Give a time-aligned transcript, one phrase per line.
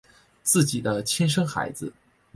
[0.41, 1.93] 自己的亲生孩子